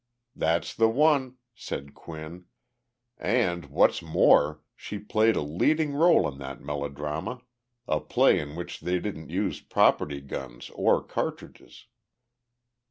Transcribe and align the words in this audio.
"That's 0.35 0.73
the 0.73 0.89
one," 0.89 1.35
said 1.53 1.93
Quinn, 1.93 2.45
"and, 3.19 3.65
what's 3.67 4.01
more, 4.01 4.61
she 4.75 4.97
played 4.97 5.35
a 5.35 5.43
leading 5.43 5.93
role 5.93 6.27
in 6.27 6.39
that 6.39 6.59
melodrama, 6.59 7.43
a 7.87 7.99
play 7.99 8.39
in 8.39 8.55
which 8.55 8.79
they 8.79 8.97
didn't 8.99 9.29
use 9.29 9.61
property 9.61 10.19
guns 10.19 10.71
or 10.73 11.03
cartridges." 11.03 11.85